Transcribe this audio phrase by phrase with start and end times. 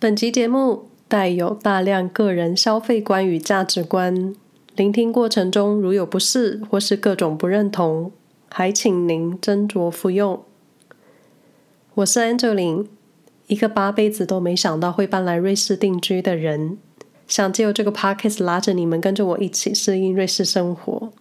[0.00, 4.34] 本集节目带有大量个人消费观与价值观，
[4.74, 8.10] 聆听过程中如有不适或是各种不认同，
[8.48, 10.42] 还请您斟酌服用。
[11.96, 12.86] 我是 Angeline，
[13.48, 16.78] 一个八辈子都没想到会搬来瑞士定居的人，
[17.26, 21.12] 想借由这个 Podcast 拉着你们跟着我一起适应瑞士生活。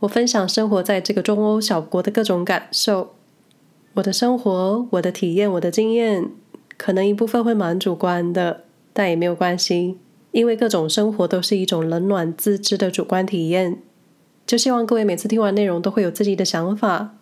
[0.00, 3.14] 我分享生活在这个中欧小国的各种感受，
[3.94, 6.32] 我的生活、我的体验、我的经验。
[6.76, 9.98] 可能一部分会蛮主观的，但也没有关系，
[10.32, 13.78] 因为各种生活都是一种冷暖自知的主观体验。
[14.46, 17.14] 就希望各位每次听完内容都会有自己的想法。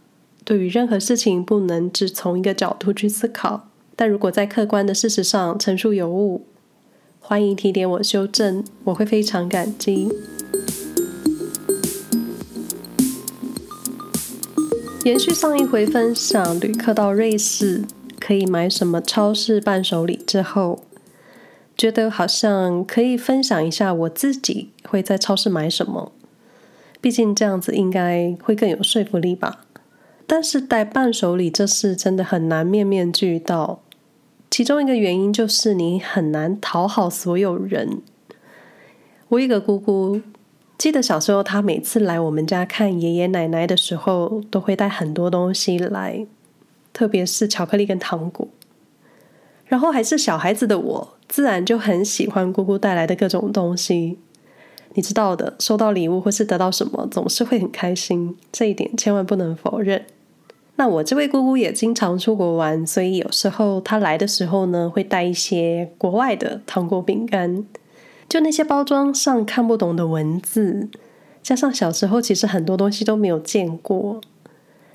[0.45, 3.69] 对于任何事情，不能只从一个角度去思考。
[3.97, 6.45] 但如果在客观的事实上陈述有误，
[7.21, 10.09] 欢迎提点我修正，我会非常感激。
[15.05, 17.85] 延续上一回分享，旅客到瑞士。
[18.27, 20.81] 可以买什么超市伴手礼之后，
[21.77, 26.11] 觉得好像可以分享一下我自己会在超市买什么，
[27.03, 29.67] 毕竟这样子应该会更有说服力吧。
[30.27, 33.81] 但是带伴手礼这事真的很难面面俱到，
[34.51, 38.01] 其中一个原因就是你很难讨好所有人。
[39.29, 40.23] 我一个姑姑，
[40.79, 46.27] 记得小时候她每次来我们家看爷爷奶奶的时候，都会带很多东西来。
[46.95, 48.49] 特别是巧克力跟糖果，
[49.67, 54.19] 然后还是小孩子的我，自然就很喜欢姑姑带来的各种东西。
[54.95, 60.07] 你知道的，收到礼物或是得到什么，总是会很开心，这一点千万不能否认。
[60.77, 67.65] 那我这位姑姑也经常出国玩，所以有时候她来的时候呢，会带一些国外的糖果饼干，
[68.29, 70.89] 就那些包装上看不懂的文字，
[71.43, 74.21] 加上小时候其实很多东西都没有见过。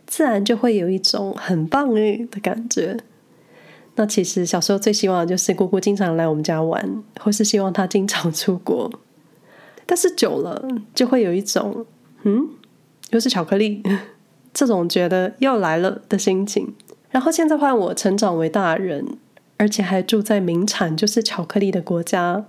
[0.10, 2.98] 自然就会有一种很棒诶的感觉。
[3.96, 8.92] 那其实小时候最希望的就是姑姑经常来我们家玩，或是希望她经常出国。
[9.86, 11.86] 但是久了就会有一种
[12.24, 12.50] 嗯，
[13.12, 13.84] 又是巧克力
[14.52, 16.74] 这种觉得又来了的心情。
[17.12, 19.06] 然后现在换我成长为大人，
[19.58, 22.46] 而且还住在名产就是巧克力的国家。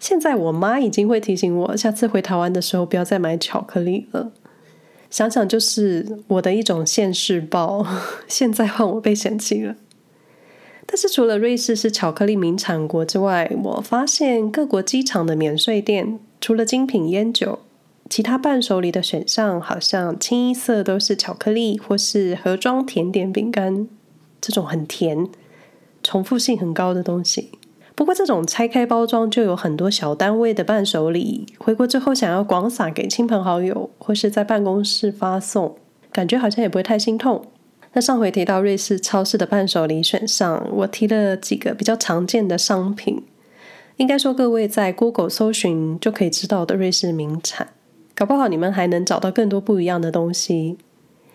[0.00, 4.32] 现在我妈已经会提醒我，下次回台湾的时候不要再买巧克力了。
[5.12, 7.86] 想想就是我的一种现世报，
[8.26, 9.76] 现在换我被嫌弃了。
[10.86, 17.58] 但是除了瑞士是巧克力名产国之外，我发现各国机场的免税店，除了精品烟酒，
[18.08, 23.86] 其他伴手礼的选项好像清一色都是巧克力或是盒装甜点饼干，
[24.40, 25.28] 这种很甜、
[26.02, 27.50] 重复性很高的东西。
[27.94, 35.76] 不过，这种拆开包装就有很多小单位的伴手礼，回国之后想要广撒给亲朋好友，或是在办公室发送，
[36.10, 37.44] 感觉好像也不会太心痛。
[37.92, 43.22] 那上回提到瑞士超市的伴手礼选项，我提了几个比较常见的商品，
[43.98, 47.68] 应该说各位在 Google 搜寻就可以知道的瑞士名产，
[48.14, 50.78] 搞不好你们还能找到更多不一样的东西。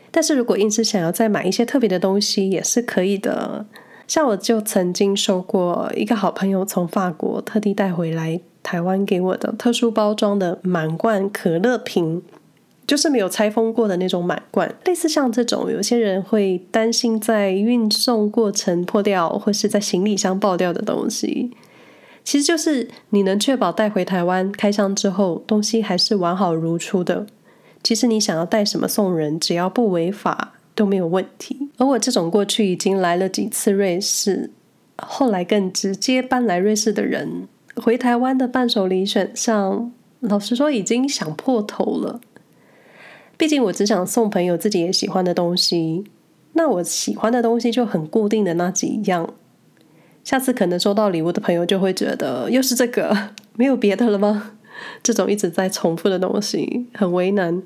[0.10, 3.68] 但是如果硬是想要再买一些特别的东西，也是可以的。
[4.08, 12.22] 像我就曾经收过一个好朋友从法国特地带回来台湾给我的特殊包装的满罐可乐瓶，
[12.88, 14.74] 就是没有拆封过的那种满罐。
[14.86, 21.52] 类似像这种，有些人会担心在运送过程破掉，或是在行李箱爆掉的东西，
[22.24, 27.28] 其实就是你能确保带回台湾开箱之后，东西还是完好如初的。
[27.84, 31.70] 其实你想要带什么送人，只要不违法，都没有问题。
[31.78, 34.52] 而我这种过去已经来了几次瑞士，
[34.96, 42.22] 后来更直接搬来瑞士的人，回台湾的伴手礼选项，老实说已经想破头了。
[43.36, 46.04] 毕竟我只想送朋友自己也喜欢的东西，
[46.54, 49.34] 那我喜欢的东西就很固定的那几样。
[50.24, 54.52] 下次可能收到礼物的朋友就会觉得，又是这个，没有别的了吗？
[55.02, 57.64] 这种一直在重复的东西，很为难。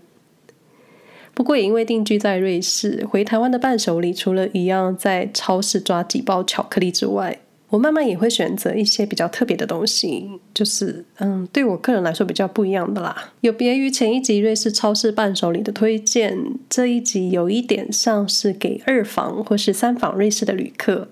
[1.41, 7.35] 不过也因为定居在瑞士，回台湾的伴手礼除了一样在超市抓几包巧克力之外，
[7.69, 13.32] 我慢慢也会选择一些比较特别的东西，就是嗯，对我个人来说比较不一样的啦。
[13.40, 16.38] 有别于前一集瑞士超市伴手礼的推荐，
[16.70, 21.08] 这一集有一点像是给二访或是三访瑞士的旅客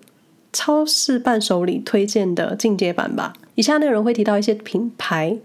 [0.53, 3.33] 超市伴手礼推荐的进阶版吧。
[3.55, 5.39] 以下内容会提到一些品牌，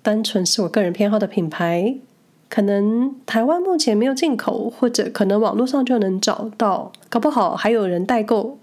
[0.00, 1.96] 单纯是我个人偏好的品牌。
[2.50, 8.58] 可能台湾目前没有进口，或者可能网络上就能找到，搞不好还有人代购。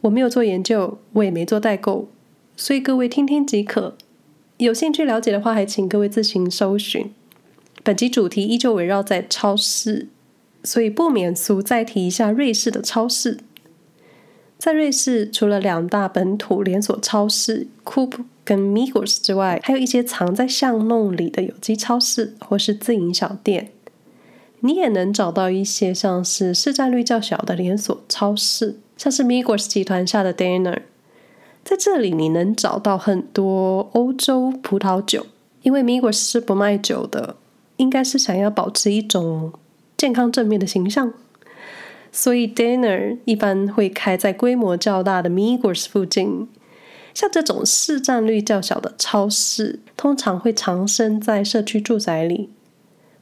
[0.00, 2.08] 我没有做研究，我也没做代购，
[2.56, 3.94] 所以各位听听即可。
[4.56, 7.12] 有兴趣了解的话，还请各位自行搜寻。
[7.84, 10.08] 本集主题依旧围绕在超市，
[10.64, 13.38] 所以不免俗再提一下瑞士的超市。
[14.58, 23.70] 在瑞士，除了两大本土连锁超市 Coop 跟 Migros 之外，还有一些藏在巷弄里的有机超市或是自营小店。
[24.60, 30.82] 你也能找到一些像是市占率较小的连锁超市，像是 Migros 集团下的 dinner。
[31.62, 35.24] 在这里，你能找到很多欧洲葡萄酒，
[35.62, 37.36] 因为 Migros 是不卖酒的，
[37.76, 39.52] 应该是想要保持一种
[39.96, 41.12] 健康正面的形象。
[42.20, 46.48] 所以，dinner 一般会开在规模较大的 Migros 附近。
[47.14, 52.50] 像这种市占率较小的超市，通常会藏身在社区住宅里，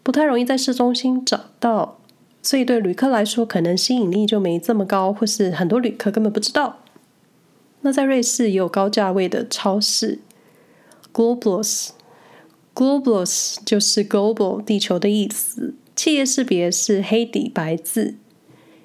[0.02, 1.98] 不太容易在市中心找到。
[2.42, 6.78] 所以，对旅客来说，可能吸引力就没这么高，或是很多旅客根本不知道。
[7.82, 10.20] 那在瑞士也有高价位的超市
[11.12, 11.90] ，Globus。
[12.74, 18.14] Globus 就是 Global 地球的意思，企业识别是黑底白字。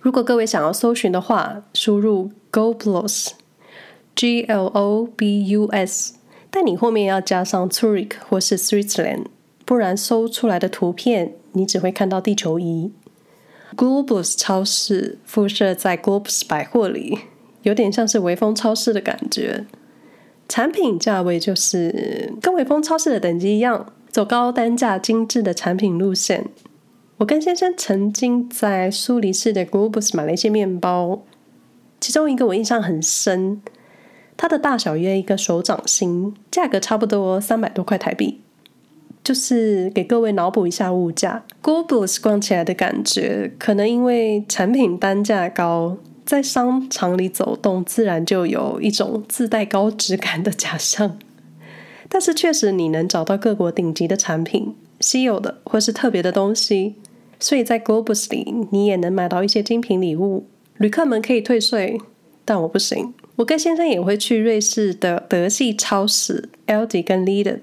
[0.01, 6.15] 如果各位想要搜寻的话，输入 Globus，G L O B U S，
[6.49, 9.25] 但你后面要加上 Zurich 或是 Switzerland，
[9.63, 12.91] 不然搜出来的图片你只会看到地球仪。
[13.77, 17.19] Globus 超市附设在 Globus 百货里，
[17.61, 19.67] 有点像是微风超市的感觉。
[20.49, 26.49] 产品价位就是跟微风超市的等级一样，走高单价精致的产品路线。
[27.21, 31.21] 我跟先生曾经在苏黎世的 Globus 买了一些面包，
[31.99, 33.61] 其中一个我印象很深，
[34.35, 38.41] 它的大小约一个手掌心，价格差不多三百多块台币。
[39.23, 51.19] 就是给各位脑补一下物价，Globus 逛起来的感觉，可能因为产品单价高，在商场里走动，自然就有一种自带高质感的假象。
[52.09, 56.95] 但是确实，你能找到各国顶级的产品、稀有的或是特别的东西。
[57.41, 60.45] 所以在 Globus 里，你也能买到一些精品礼物。
[60.77, 61.99] 旅客们可以退税，
[62.45, 63.13] 但我不行。
[63.37, 67.59] 我跟先生也会去瑞士的德系超市 Aldi 跟 Lidl，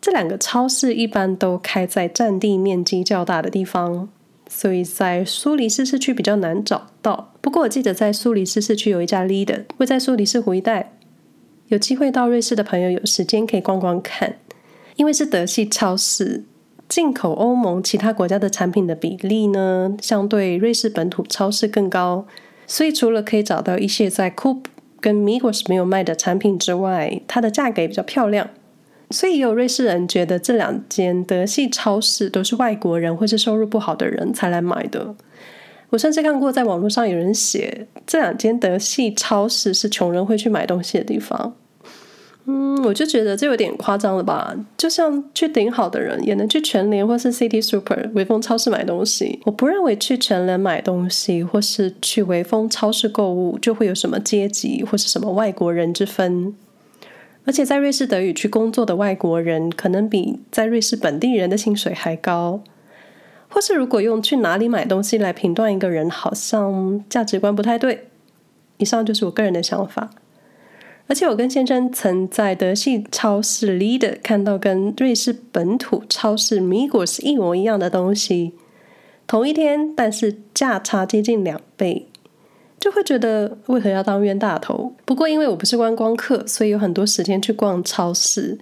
[0.00, 4.08] 这两个超市一般都开在占地面积较大的地方，
[4.48, 7.34] 所以在苏黎世市区比较难找到。
[7.40, 10.92] 不过我记得在苏黎世市区有一家 Lidl，会在苏黎世湖一带。
[11.66, 14.38] 有机会到瑞士的朋友，有时间可以逛逛看，
[14.96, 16.44] 因为是德系超市。
[16.88, 22.26] 进口欧盟其他国家的产品的比例呢，相对瑞士本土超市更高，
[22.66, 24.64] 所以除了可以找到一些在 Coop
[24.98, 28.48] 跟 Migos 没有卖的产品之外，它的价格也比较漂亮。
[29.10, 35.14] 所以也有瑞士人觉得这两间德系超市都是外国人或是收入不好的人才来买的。
[35.90, 41.54] 我甚至看过在网络上有人写，这两间德系超市是穷人会去买东西的地方。
[42.50, 44.56] 嗯，我就觉得这有点夸张了吧？
[44.78, 56.54] 就像去顶好的人也能去全联或是 City Super 微风超市买东西，我不认为去全联买东西或是去微风超市购物就会有什么阶级或是什么外国人之分。
[57.44, 62.62] 而且在瑞士德语区工作的外国人，可能比在瑞士本地人的薪水还高。
[63.50, 68.08] 或是如果用去哪里买东西来评断一个人，好像价值观不太对。
[68.78, 70.08] 以上就是我个人的想法。
[71.08, 78.52] 而且我跟先生曾在德系超市 Leader 看到跟瑞士本土超市米果是一模一样的东西，
[79.26, 82.06] 同一天，但是价差接近两倍，
[82.78, 84.92] 就会觉得为何要当冤大头？
[85.06, 88.58] 不过因为我不是观光客，所以有很多时间去逛超市。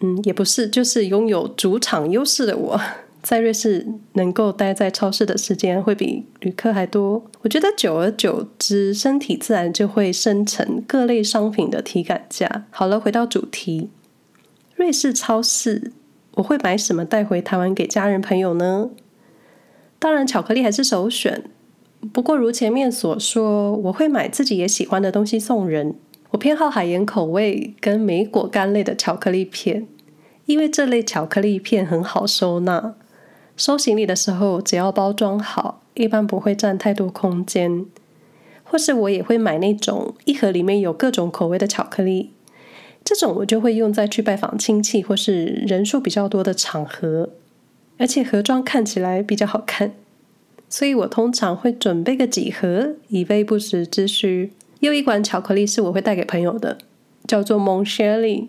[0.00, 2.80] 嗯，也不是，就是拥有主场优势的我。
[3.22, 12.66] 在瑞士能够待在超市的时间会比旅客还多，我觉得久而久之，身体自然就会生成各类商品的体感价。
[12.70, 13.90] 好了，回到主题，
[14.76, 15.92] 瑞士超市，
[16.36, 18.90] 我会买什么带回台湾给家人朋友呢？
[19.98, 21.44] 当然，巧克力还是首选。
[22.12, 25.96] 不过如前面所说，我会买自己也喜欢的东西送人。
[26.30, 29.88] 我偏好海盐口味跟莓果干类的巧克力片，
[30.46, 32.94] 因为这类巧克力片很好收纳。
[33.58, 37.84] 收行李的时候，只要包装好，一般不会占太多空间。
[38.62, 42.30] 或是我也会买那种一盒里面有各种口味的巧克力，
[43.02, 47.30] 这种我就会用在去拜访亲戚或是人数比较多的场合，
[47.96, 49.94] 而且盒装看起来比较好看，
[50.68, 54.52] 所以我通常会准备个几盒，以备不时之需。
[54.80, 56.78] 又一款巧克力是我会带给朋友的，
[57.26, 58.46] 叫做 Mon Chéri，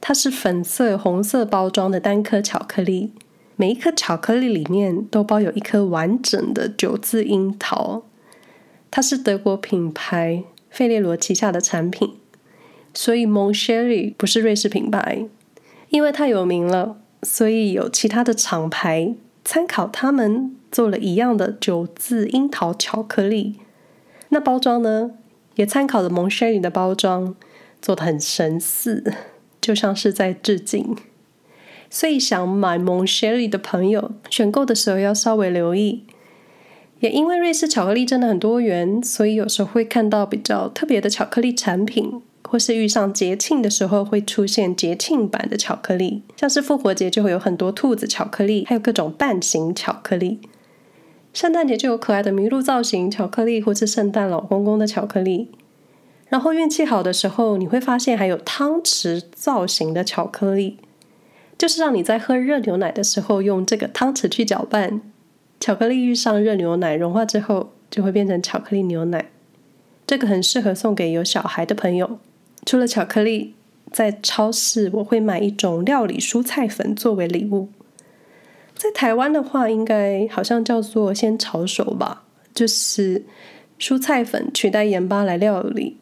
[0.00, 3.10] 它是粉色红色包装的单颗巧克力。
[3.62, 8.02] 每一颗巧克力里面都包有一颗完整的九字樱桃，
[8.90, 12.14] 它是德国品牌费列罗旗下的产品，
[12.92, 15.28] 所以 Mon Chéri 不是瑞士品牌，
[15.90, 19.14] 因为太有名了，所以有其他的厂牌
[19.44, 23.60] 参考他们做了一样的九字樱桃巧克力。
[24.30, 25.12] 那包装呢，
[25.54, 27.36] 也参考了蒙谢里的包装，
[27.80, 29.14] 做得很神似，
[29.60, 30.96] 就像是在致敬。
[31.94, 36.04] 所以想买蒙谢里的朋友，选购的时候要稍微留意。
[37.00, 50.40] 也因为瑞士巧克力真的很多元，所以有时候会看到比较特别的巧克力产品，或是遇上节庆的时候会出现节庆版的巧克力，像是复活节就会有很多兔子巧克力，还有各种蛋形巧克力。
[51.34, 55.50] 圣诞节就有可爱的麋鹿造型巧克力，或是圣诞老公公的巧克力。
[56.30, 60.78] 然后运气好的时候，你会发现还有汤匙造型的巧克力，
[61.62, 65.00] 就是让你在喝热牛奶的时候用这个汤匙去搅拌，
[65.60, 69.30] 巧克力遇上热牛奶融化之后，就会变成巧克力牛奶。
[70.04, 72.18] 这个很适合送给有小孩的朋友。
[72.66, 73.54] 除了巧克力，
[73.92, 77.68] 在超市我会买一种料理蔬菜粉作为礼物。
[78.74, 83.24] 在台湾的话，应该好像叫做先炒熟吧，就是
[83.78, 85.98] 蔬菜粉取代盐巴来料理。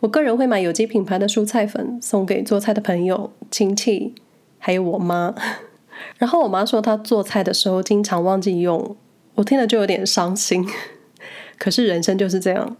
[0.00, 4.16] 我个人会买有机品牌的蔬菜粉送给做菜的朋友、亲戚，
[4.60, 5.34] 还有我妈。
[6.16, 8.96] 然后我妈说她做菜的时候经常忘记用，
[9.34, 10.64] 我听了就有点伤心。
[11.58, 12.76] 可是人生就是这样，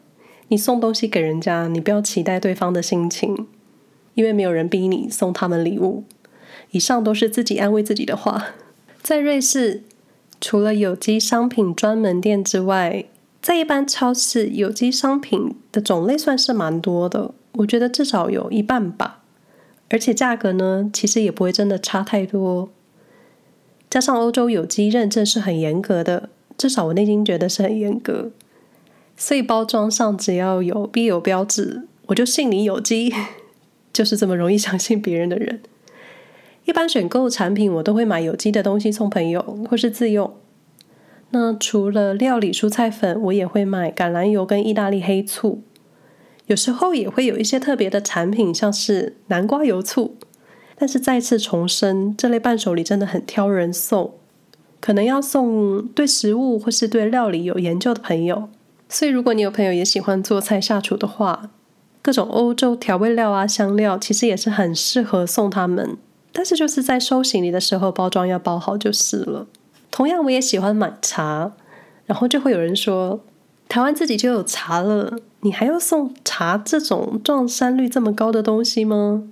[0.49, 3.49] 你送东西给人家，你不要期待对方的心情，
[4.15, 6.05] 因为没有人逼你送他们礼物。
[6.71, 8.55] 以上都是自己安慰自己的话。
[9.03, 9.83] 在瑞士，
[10.41, 13.05] 除了有机商品专门店之外，
[13.43, 17.33] 在一般超市，有机商品的种类算是蛮多的。
[17.53, 19.20] 我觉得至少有一半吧，
[19.91, 22.71] 而且价格呢，其实也不会真的差太多。
[23.91, 28.31] 加上欧洲有机认证是很严格的，至少我内心觉得是很严格。
[29.17, 33.13] 所以包装上只要有 B 有标志，我就信你有机，
[33.93, 35.61] 就是这么容易相信别人的人。
[36.65, 40.33] 一般选购产品，我都会买有机的东西送朋友或是自用。
[41.31, 45.63] 那除了料理蔬菜粉，我也会买橄榄油跟意大利黑醋。
[46.50, 50.16] 有时候也会有一些特别的产品，像是南瓜油醋。
[50.75, 54.14] 但是再次重申，这类伴手礼真的很挑人送，
[54.80, 58.49] 可能要送对食物或是对料理有研究的朋友。
[58.88, 61.50] 所以如果你有朋友也喜欢做菜下厨的话，
[62.02, 65.97] 各种欧洲调味料啊、香料，其实也是很适合送他们。
[66.33, 69.47] 但是就是在收行李的时候，包装要包好就是了。
[69.92, 71.52] 同样，我也喜欢买茶，
[72.07, 73.21] 然后就会有人说，
[73.69, 79.25] 台湾自己就有茶了，你还要送茶这种撞衫率这么高的东西吗？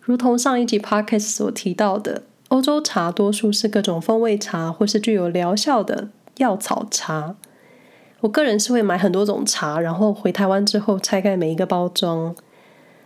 [0.00, 7.34] 如同上一集 podcast 所提到的，欧洲茶多数是各种风味茶，或是具有疗效的药草茶。
[8.20, 12.34] 我个人是会买很多种茶，然后回台湾之后拆开每一个包装。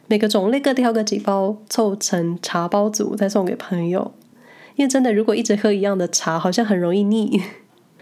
[0.07, 4.13] 每个种类各挑个几包，凑成茶包组，再送给朋友。
[4.77, 7.41] 因为真的，如果一直喝一样的茶，好像很容易腻。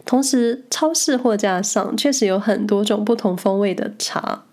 [0.09, 4.47] 同时，超市货架上确实有很多种不同风味的茶，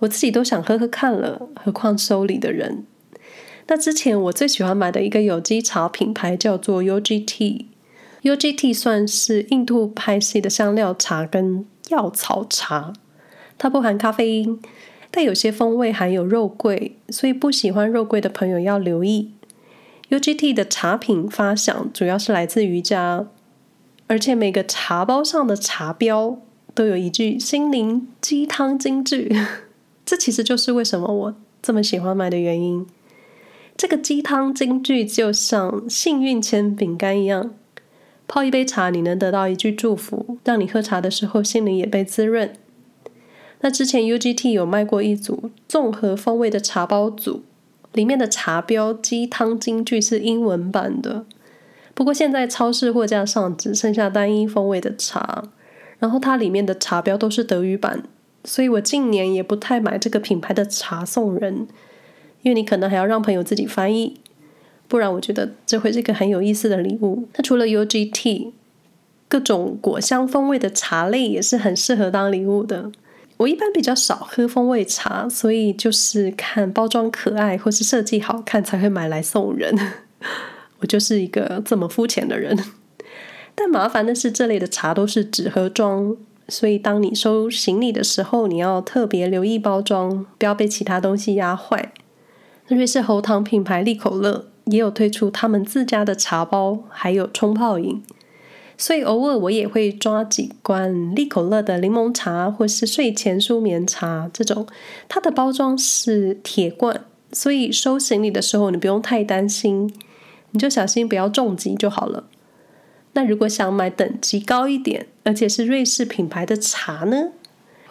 [0.00, 2.84] 我自己都想喝喝看了，何况收礼的人。
[3.68, 12.92] 那之前我最喜欢买的一个有机茶品牌叫做 UGT，UGT 算是印度派系的香料茶跟药草茶，
[13.56, 14.60] 它不含咖啡因。
[15.10, 19.32] 但有些风味含有肉桂，所以不喜欢肉桂的朋友要留意。
[20.10, 23.26] UGT 的茶品发想主要是来自瑜伽，
[24.12, 26.38] 而且每个茶包上的茶标
[26.74, 29.34] 都有一句心灵鸡汤金句，
[30.04, 32.86] 这其实就是为什么我这么喜欢买的原因。
[33.74, 37.54] 这个鸡汤金句就像幸运签饼干一样，
[38.28, 42.52] 泡一杯茶，你能得到一句祝福，让你喝茶的时候心灵也被滋润。
[43.62, 47.40] 那之前 U G T 有卖过一组综合风味的茶包组，
[47.94, 51.24] 里面的茶标鸡汤金句是英文版的。
[51.94, 55.44] 不过现在超市货架上只剩下单一风味的茶，
[55.98, 58.02] 然后它里面的茶标都是德语版，
[58.44, 61.68] 所以我近年也不太买这个品牌的茶送人，
[62.42, 64.20] 因为你可能还要让朋友自己翻译，
[64.88, 67.28] 不然我觉得这会是一个很有意思的礼物。
[67.36, 68.52] 那除了 UGT，
[69.28, 72.90] 各种果香风味的茶类也是很适合当礼物的。
[73.38, 79.76] 我一般比较少喝风味茶，所以就是看包装可爱或是设计好看才会买来送人。
[80.82, 82.58] 我就是一个这么肤浅的人。
[83.54, 86.16] 但麻烦的是，这类的茶都是纸盒装，
[86.48, 91.92] 所以当你收行李的时候，你要特别留意包装，不要被其他东西压坏。
[92.68, 98.02] 瑞士喉糖品牌利口乐也有推出他们自家的茶包，还有冲泡饮。
[98.78, 104.66] 所以偶尔我也会抓几罐利口乐的柠檬茶，或是睡前舒眠茶这种。
[105.08, 109.92] 它的包装是铁罐，所以收行李的时候你不用太担心，
[110.52, 112.24] 你就小心不要重击就好了。
[113.14, 117.32] 那如果想买等级高一点，而且是瑞士品牌的茶呢？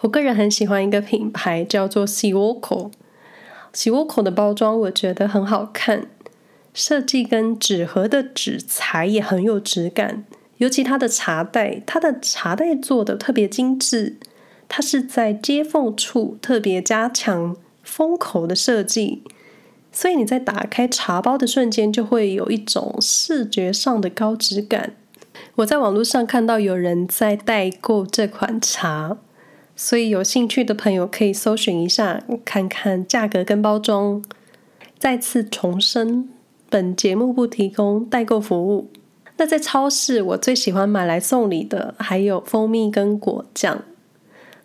[0.00, 2.90] 我个人很喜欢一个品牌，叫做 Siwoko。
[3.72, 6.08] Siwoko 的包装我觉得很好看，
[6.74, 10.24] 设计跟纸盒的纸材也很有质感。
[10.58, 14.16] 尤其它的茶袋，它的茶袋做的特别精致，
[14.68, 19.22] 它是在接缝处特别加强封口的设计，
[19.92, 24.94] 所以你在打开茶包的瞬间，就会有一种视觉上的高质感。
[25.56, 29.18] 我在网络上看到有人在代购这款茶，
[29.76, 34.22] 所以有兴趣的朋友可以搜寻一下，看看价格跟包装。
[34.98, 36.28] 再次重申，
[36.70, 38.90] 本节目不提供代购服务。
[39.36, 43.82] 那在超市，我最喜欢买来送礼的还有蜂蜜跟果酱。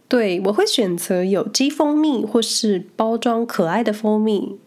[0.08, 4.58] 对，我会选择有机蜂蜜或是包装可爱的蜂蜜。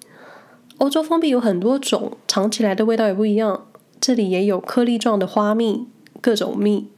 [0.81, 3.67] 欧洲蜂蜜有很多种，尝起来的味道也不一样。
[4.01, 5.87] 这里也有颗粒状的花蜜。
[6.23, 6.89] 各种蜜，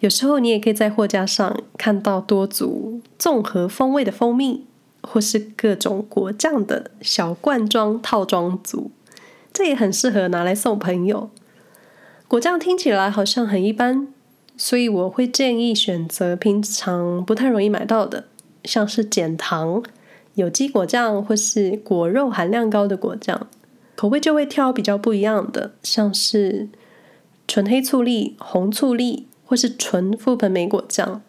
[0.00, 4.66] 有时候你也可以在货架上看到多组综合风味的蜂蜜，
[5.02, 8.90] 或是各种果酱的小罐装套装组，
[9.52, 11.30] 这也很适合拿来送朋友。
[12.28, 14.08] 果酱听起来好像很一般，
[14.56, 18.24] 所以我会建议选择平常不太容易买到的，
[18.64, 19.82] 像是减糖、
[20.34, 23.46] 有机果酱或是果肉含量高的果酱，
[23.96, 26.68] 口味就会挑比较不一样的，像是。
[27.52, 31.20] 纯黑醋栗、红醋栗，或是纯覆盆莓果酱。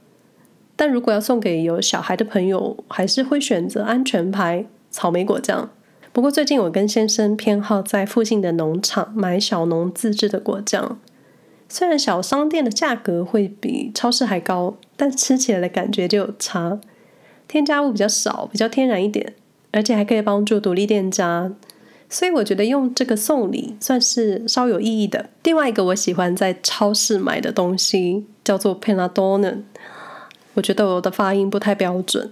[0.75, 5.71] 但如果要送给有小孩的朋友，还是会选择安全牌草莓果酱。
[6.13, 10.99] 不过最近我跟先生偏好在附近的农场买小农自制的果酱。
[11.67, 16.79] 虽然小商店的价格会比超市还高，但吃起来的感觉就有差。
[17.51, 19.33] 添加物比较少，比较天然一点，
[19.71, 21.51] 而且还可以帮助独立店家。
[22.09, 25.29] 所以我觉得用这个送礼算是稍有意义的。
[25.43, 29.63] 另外一个我喜欢在超市买的东西叫做 Panettone，
[30.53, 32.31] 我觉得我的发音不太标准。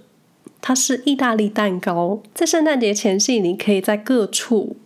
[0.62, 4.76] 它是意大利蛋糕，在圣诞节前夕，你可以在各处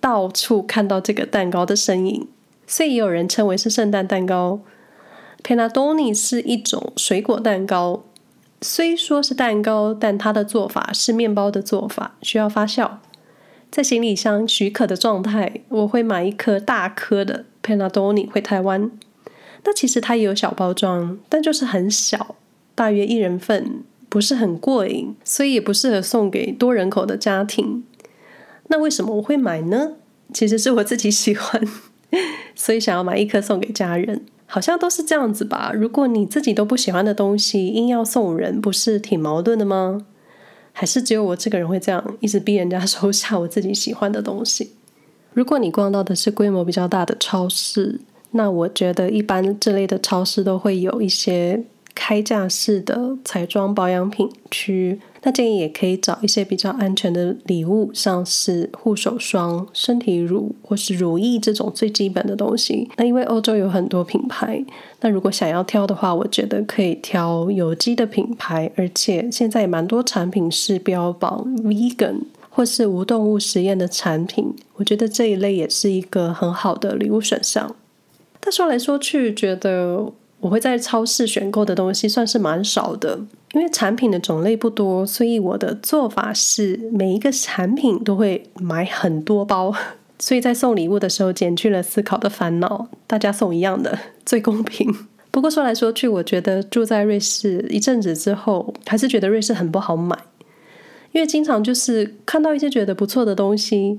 [0.00, 2.26] 到处看到这个蛋糕的身影，
[2.66, 4.58] 所以也有人称为是圣诞蛋糕。
[5.44, 8.02] Panettone 是一种水果蛋糕，
[8.66, 12.92] 虽说是蛋糕，但它的做法是面包的做法，需要发酵。
[13.70, 18.90] 在行李箱许可的状态，我会买一颗大颗的 p a n a d o n i 回台湾。
[19.64, 22.36] 那其实它也有小包装，但就是很小，
[22.74, 27.84] 大约一人份，不是很过瘾，所以也不适合送给多人口的家庭。
[28.68, 29.96] 那为什么我会买呢？
[30.32, 31.62] 其实是我自己喜欢，
[32.54, 34.24] 所以想要买一颗送给家人。
[34.54, 35.72] 好像都是这样子吧？
[35.74, 40.06] 如果你自己都不喜欢的东西，硬要送人，不是挺矛盾的吗？
[40.72, 44.70] 还是只有我这个人会这样，一直逼人家收下我自己喜欢的东西。
[45.32, 55.00] 如果你逛到的是规模比较大的超市，那我觉得一般这类的超市都会有一些开架式的彩妆保养品区。
[55.24, 62.88] 那建议也可以找一些比较安全的礼物，像是护手霜、身体乳或是乳液这种最基本的东西。
[62.98, 64.62] 那因为欧洲有很多品牌，
[65.00, 74.54] 那如果想要挑的话，我觉得可以挑有机的品牌，而且现在也蛮多产品是标榜 vegan 或是无动物实验的产品。
[74.74, 77.74] 我觉得这一类也是一个很好的礼物选项。
[78.40, 80.12] 但说来说去，觉得
[80.44, 83.18] 我会在超市选购的东西算是蛮少的。
[83.54, 89.72] 因为产品的种类不多，所以我的做法是每一个产品都会买很多包，
[90.20, 94.94] 所以在送礼物的时候减去了思考的烦恼，大家送一样的最公平。
[95.30, 100.14] 不过说来说去，我觉得住在瑞士一阵子之后，还是觉得瑞士很不好买，
[101.12, 103.98] 因为经常就是看到一些觉得不错的东西，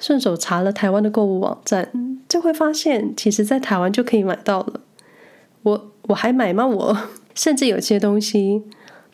[0.00, 1.92] 顺手查了台湾的购物网站，
[2.28, 4.80] 就会发现其实在台湾就可以买到了。
[5.66, 6.64] 我我还买吗？
[6.64, 6.96] 我
[7.34, 8.62] 甚至有些东西。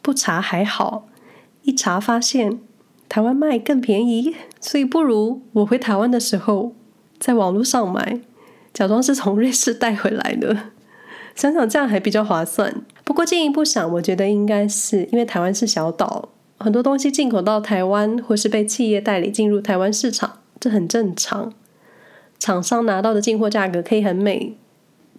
[0.02, 1.06] 不查还好，
[1.62, 2.58] 一查发现
[3.08, 6.72] 台湾卖更便宜，所以不如我回台湾的时候
[7.20, 8.20] 在网络上买，
[8.74, 10.70] 假装是从瑞士带回来的。
[11.36, 12.82] 想想这样还比较划算。
[13.04, 21.52] 不过进一步想，我觉得应该是因为台湾是小岛，很多东西进口到台湾或是被企业代理进入台湾市场，这很正常。
[22.40, 24.58] 厂商拿到的进货价格可以很美，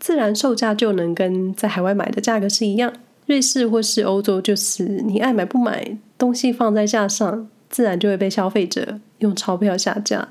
[0.03, 2.91] 自然售价就能跟在海外买的价格是一样。
[3.25, 10.27] 瑞士或是欧洲，就是你爱买不买，东西放在架上，自然就会被消费者用钞票下架。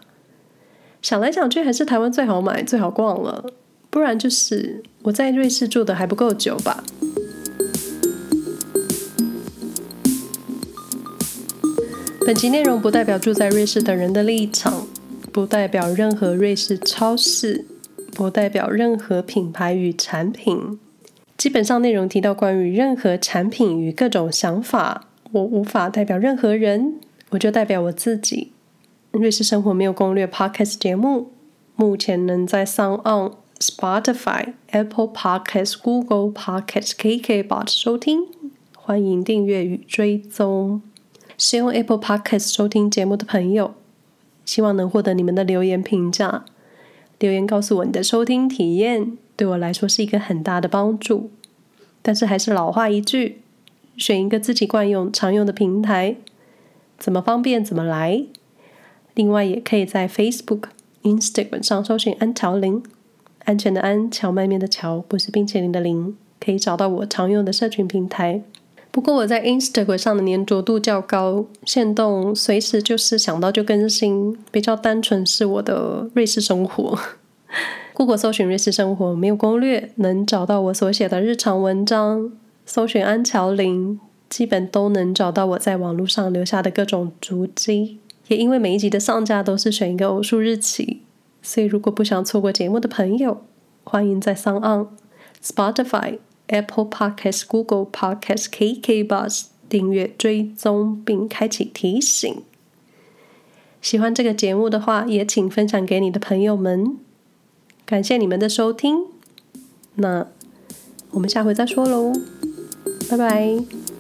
[1.01, 3.47] 想来想去，还是台湾最好买、最好逛了。
[3.89, 6.85] 不然就是我在瑞士住的还不够久吧。
[12.27, 14.87] 本集内容不代表住在瑞士的人的立场，
[15.33, 17.65] 不代表任何瑞士超市，
[18.15, 20.79] 不代表任何品牌与产品。
[21.37, 28.53] 基本上内容提到关于任何产品与各种想法，我无法代表任何人，我就代表我自己。
[29.11, 31.33] 瑞士生活没有攻略 Podcast 节目，
[31.75, 38.27] 目前能在 SoundOn、Spotify、Apple Podcasts、Google Podcasts、KKBOX 收听，
[38.77, 40.83] 欢迎订阅与追踪。
[41.37, 43.75] 使用 Apple Podcasts 收听节目的朋友，
[44.45, 46.45] 希望能获得你们的留言评价。
[47.23, 51.31] 留言告诉我你的收听体验，对我来说是一个很大的帮助。
[52.03, 53.43] 但是还是老话一句，
[53.97, 56.17] 选一个自己惯用、常用的平台，
[56.99, 58.25] 怎么方便怎么来。
[59.15, 60.65] 另外，也可以在 Facebook、
[61.05, 62.83] Instagram 上搜寻“安乔林”，
[63.45, 68.43] 安全的安，荞麦面的荞，不是冰淇淋的淋，可以找到我常用的社群平台。
[68.93, 76.99] 不过我在 Instagram 上的黏着度较高，限动随时就是想到就更新，比较单纯是我的瑞士生活。
[77.95, 82.33] Google 搜寻瑞士生活没有攻略，能找到我所写的日常文章。
[82.67, 87.99] 搜寻安乔林，基本都能找到我在网络上留下的各种足迹。
[88.29, 91.01] 也因为每一集的上架都是选一个偶数日期，
[91.43, 93.43] 所以如果不想错过节目的朋友，
[93.85, 94.89] 欢迎在 SoundOn、
[95.43, 96.19] Spotify。
[96.49, 102.43] Apple Podcast、Google Podcast、KKBOX 订阅追踪并开启提醒。
[103.81, 106.97] 喜欢这个节目的话，也请分享给你的朋友们。
[107.85, 109.07] 感谢你们的收听，
[109.97, 110.27] 那
[111.11, 112.13] 我们下回再说喽，
[113.11, 113.92] 拜拜。